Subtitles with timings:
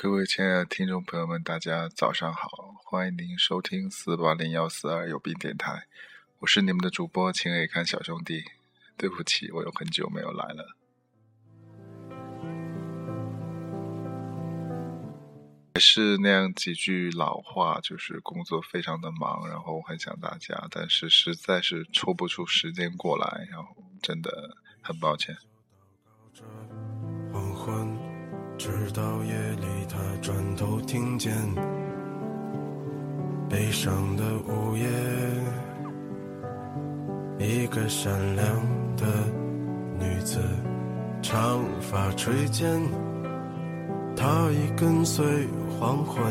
[0.00, 2.48] 各位亲爱的听众朋友们，大家早上好，
[2.84, 5.88] 欢迎您收听四八零幺四二有病电台，
[6.38, 8.44] 我是你们的主播秦伟看小兄弟。
[8.96, 10.76] 对不起，我有很久没有来了。
[15.74, 25.36] 还是那样几句老话，就是工作非常的忙，然后很想大家，但是实在是抽不出时间过来，然后真的很抱歉。
[27.32, 27.98] 黄昏。
[28.58, 29.77] 直到夜里，
[30.78, 31.32] 他转头听见
[33.48, 34.86] 悲伤的午夜，
[37.38, 38.46] 一个善良
[38.96, 39.06] 的
[39.98, 40.40] 女子，
[41.22, 42.80] 长发垂肩，
[44.16, 45.24] 她已跟随
[45.78, 46.22] 黄昏。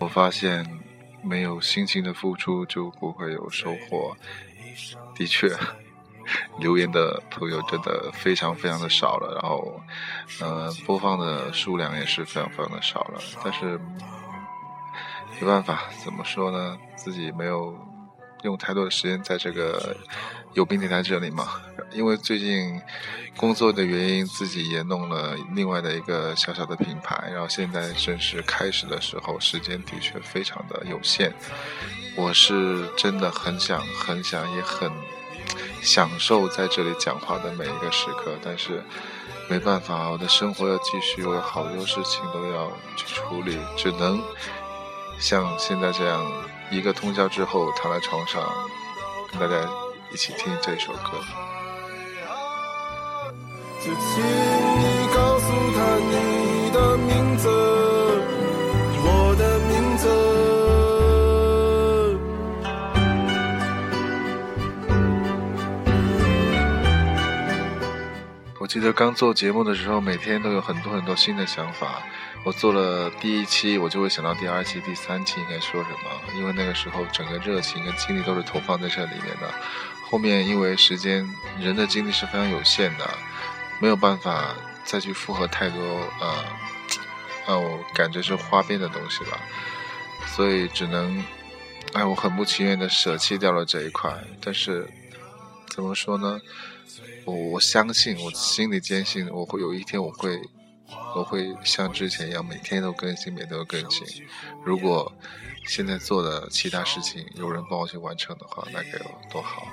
[0.00, 0.66] 我发现，
[1.22, 4.14] 没有辛勤的付出，就不会有收获。
[5.14, 5.48] 的确。
[6.58, 9.80] 留言的朋友真的非常非常的少了，然后，
[10.40, 13.20] 呃，播放的数量也是非常非常的少了。
[13.42, 13.80] 但是
[15.40, 16.76] 没办法，怎么说呢？
[16.96, 17.74] 自己没有
[18.42, 19.96] 用太多的时间在这个
[20.52, 21.48] 有病电台这里嘛。
[21.92, 22.80] 因为最近
[23.36, 31.32] 工作的原因，自己也弄了另外的一个小小的品牌，然后现在正式开始的时候，时间的确非常的有限。
[32.16, 34.90] 我是真的很想很想也很。
[35.82, 38.82] 享受在这里讲话的每一个时刻，但是
[39.48, 44.22] 没办法，我的生活要继续，我有好多事情都要去处理，只能
[45.18, 46.24] 像现在这样，
[46.70, 48.42] 一个通宵之后躺在床上，
[49.30, 49.68] 跟大家
[50.12, 51.18] 一起听这首歌。
[53.82, 55.78] 就请你告诉他
[68.70, 72.04] 记得刚做节目的时候，每天都有很多很多新的想法。
[72.44, 79.52] 我做了第一期，我就会想到第二期、第三期应该说什么，因为那个时候整个热情跟精力都是投放在这里面的。
[80.08, 81.28] 后面因为时间，
[81.58, 83.10] 人的精力是非常有限的，
[83.80, 84.54] 没有办法
[84.84, 85.82] 再去复合太多
[86.20, 86.44] 呃，
[87.48, 89.36] 让我感觉是花边的东西吧，
[90.28, 91.24] 所以只能，
[91.92, 94.16] 哎，我很不情愿的舍弃掉了这一块。
[94.40, 94.88] 但是
[95.66, 96.40] 怎么说呢？
[97.24, 100.40] 我我相信，我心里坚信，我会有一天，我会，
[101.14, 104.06] 我会像之前一样，每天都更新，每天都更新。
[104.64, 105.12] 如果
[105.66, 109.66] 现在做的其他事情有人帮我去完成的话，那该有多好。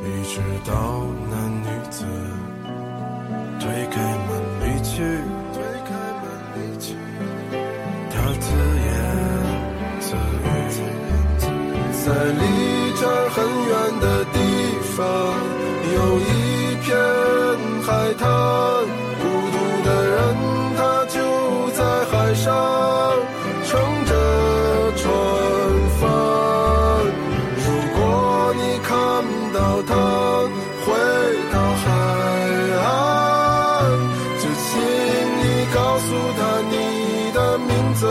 [0.00, 2.04] 一直到那女子
[3.60, 4.30] 推开门
[4.62, 5.02] 离去，
[5.52, 5.90] 推开
[6.22, 6.94] 门离去，
[8.10, 8.46] 她自
[8.86, 8.88] 言
[10.00, 10.46] 自语，
[12.04, 12.40] 在离
[12.96, 13.36] 这儿很
[13.68, 14.17] 远的。
[15.00, 15.04] 有
[16.18, 16.96] 一片
[17.86, 18.28] 海滩，
[19.20, 20.16] 孤独的人
[20.76, 21.16] 他就
[21.70, 22.46] 在海上
[23.64, 23.70] 乘
[24.06, 24.12] 着
[24.96, 25.06] 船
[26.00, 26.02] 帆。
[27.64, 28.00] 如果
[28.56, 28.92] 你看
[29.54, 29.94] 到他
[30.84, 30.86] 回
[31.52, 31.54] 到
[31.84, 31.86] 海
[32.82, 32.82] 岸，
[34.40, 36.74] 就请你告诉他你
[37.32, 38.02] 的名字，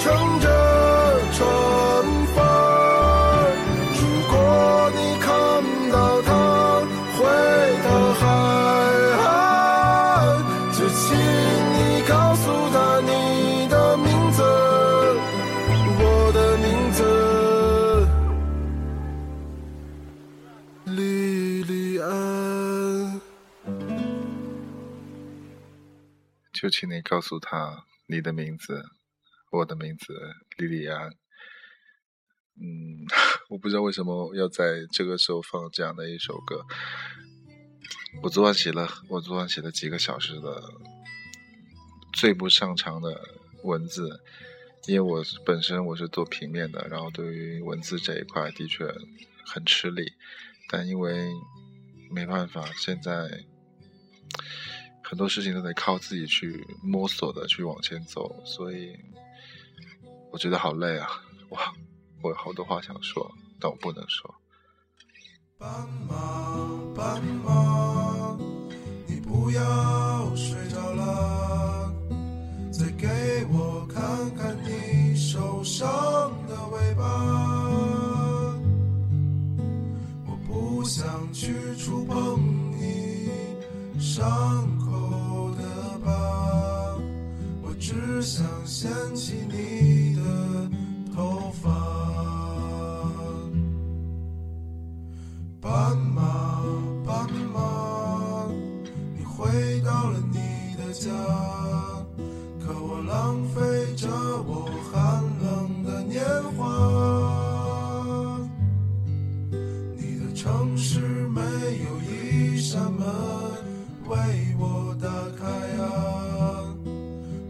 [0.00, 0.46] 乘着
[1.32, 1.38] 船
[2.34, 2.36] 帆。
[3.92, 4.00] 如
[4.30, 4.34] 果
[4.96, 5.28] 你看
[5.92, 6.28] 到他
[7.16, 7.18] 回
[7.84, 8.22] 到海
[9.20, 9.28] 岸，
[10.72, 11.78] 就请你
[12.08, 14.42] 告诉他你的名字，
[15.98, 16.98] 我的名字。
[20.86, 23.20] 莉莉安
[26.52, 28.82] 就请你告诉他你的名字，
[29.50, 30.14] 我的名字
[30.56, 31.10] 莉莉安。
[32.60, 33.06] 嗯，
[33.50, 36.64] 我不知道为什么要在这个时候放这样的一首歌。
[38.22, 40.62] 我昨晚写了，我昨晚写了几个小时的
[42.12, 43.20] 最不擅长的
[43.64, 44.20] 文字，
[44.86, 48.86] 因为我本身我是做平面的，然后对于文字这一块的确
[49.44, 50.12] 很吃力，
[50.68, 51.28] 但因为
[52.10, 53.44] 没办法，现在。
[55.02, 58.96] 很多事情都得靠自己去摸索的，去往前走，所以
[60.32, 61.08] 我觉得好累啊！
[61.50, 61.72] 哇，
[62.22, 64.34] 我有好多话想说，但我不能说。
[65.58, 65.68] 斑
[66.08, 66.14] 马，
[66.94, 68.38] 斑马，
[69.06, 71.92] 你不要睡着了，
[72.72, 77.04] 再给我看看你受伤的尾巴。
[80.26, 82.40] 我不想去触碰
[82.78, 83.10] 你。
[83.98, 86.96] 伤口的疤，
[87.62, 89.44] 我只想掀起
[100.32, 101.10] 你的家，
[102.60, 106.22] 可我浪费着我寒冷的年
[106.56, 106.60] 华。
[109.96, 113.06] 你的城市没有一扇门
[114.08, 114.16] 为
[114.58, 115.08] 我打
[115.38, 115.46] 开
[115.82, 116.74] 啊，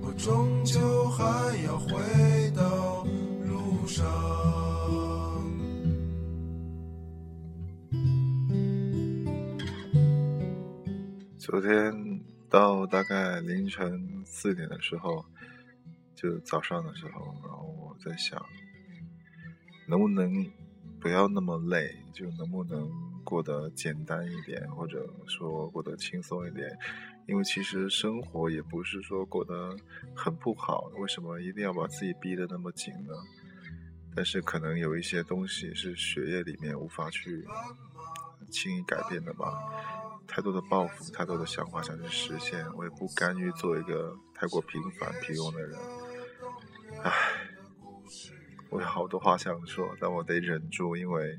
[0.03, 1.25] 我终究还
[1.65, 3.05] 要回到
[3.47, 4.07] 路上。
[11.39, 12.10] 昨天
[12.51, 15.25] 到大概凌晨四点的时候，
[16.17, 18.45] 就早上的时候，然后我在想，
[19.87, 20.51] 能不能
[21.01, 22.91] 不要那么累，就能不能
[23.23, 26.77] 过得简单一点，或者说过得轻松一点？
[27.29, 29.77] 因为其实生活也不是说过得
[30.17, 33.15] 很不好，为什么一定要把自己逼得那么紧呢？
[34.17, 37.47] 但是可能有一些东西是血液里面无法去
[38.51, 39.47] 轻易改变的吧。
[40.31, 45.79] 太多的抱负，太多的想法想去实现，我也不甘于做一个太过平凡平庸的人。
[47.03, 47.13] 唉，
[48.71, 51.39] 我有好多话想说，但我得忍住，因为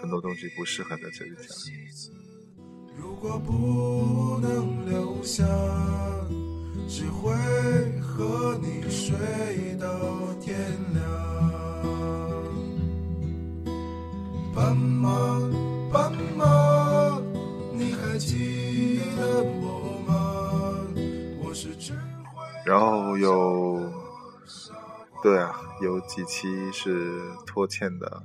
[0.00, 1.46] 很多东西不适合在这里讲。
[2.96, 5.44] 如果不能留下，
[6.88, 7.30] 只会
[8.00, 9.14] 和你睡
[9.78, 9.88] 到
[10.40, 10.58] 天
[10.94, 11.00] 亮。
[14.54, 15.08] 斑马，
[15.92, 16.44] 斑马，
[18.20, 20.86] 记得我？
[21.42, 21.98] 我是只会。
[22.66, 23.90] 然后有，
[25.22, 28.22] 对啊，有几期是拖欠的，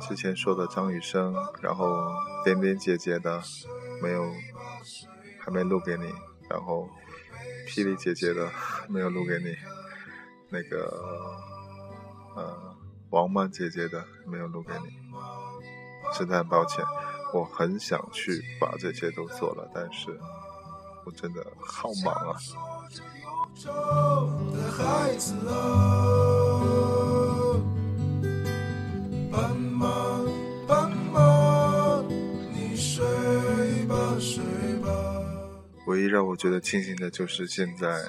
[0.00, 2.08] 之前说的张雨生，然后
[2.42, 3.42] 点点姐姐的
[4.02, 4.32] 没有，
[5.38, 6.06] 还没录给你，
[6.48, 6.88] 然后
[7.66, 8.48] 霹雳姐姐的
[8.88, 9.54] 没有录给你，
[10.48, 10.86] 那个
[12.36, 12.74] 呃
[13.10, 14.98] 王曼姐姐的没有录给你，
[16.18, 16.82] 真的很抱歉，
[17.32, 20.18] 我很想去把这些都做了，但是
[21.04, 22.36] 我真的好忙啊。
[35.86, 38.04] 唯一让我觉得庆幸的就是现在，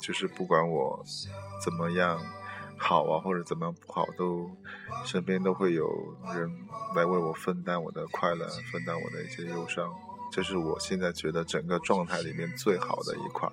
[0.00, 1.04] 就是不管我
[1.62, 2.20] 怎么样
[2.76, 4.50] 好啊，或者怎么样不好，都
[5.04, 5.86] 身边都会有
[6.34, 6.50] 人
[6.94, 9.92] 来为我分担我的快乐，分担我的一些忧伤。
[10.32, 13.48] 这是我现在觉得整个状态里面最好的一块。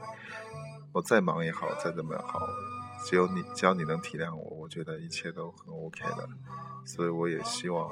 [0.91, 2.39] 我再忙也好，再怎么好，
[3.05, 6.27] 只有你，只要你能体谅我，我觉得一切都很 OK 的。
[6.85, 7.89] 所以我也希望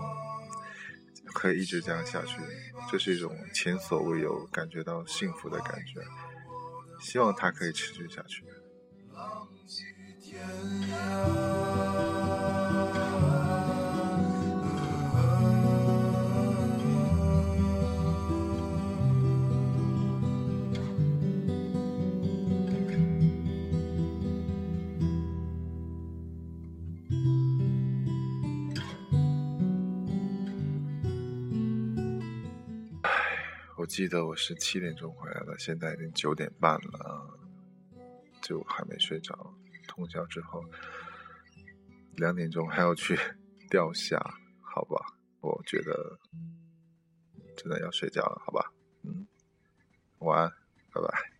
[1.26, 2.42] 可以一直这样下去，
[2.92, 6.02] 这是一种前所未有感觉到幸福的感觉。
[7.00, 8.44] 希望它可以持续下去。
[9.20, 9.84] 浪迹
[10.22, 10.42] 天
[10.88, 10.96] 涯。
[33.76, 37.39] 我记得我是七点钟回来的，现在已经九点半了，
[38.50, 39.54] 就还没睡着。
[39.88, 40.60] 通宵之后，
[42.18, 43.16] 两点钟还要去
[43.70, 44.18] 钓虾，
[44.60, 44.98] 好吧？
[45.42, 46.20] 我觉得
[47.56, 48.74] 真的要睡觉了，好吧？
[49.04, 49.28] 嗯，
[50.18, 50.50] 晚安，
[50.92, 51.39] 拜拜。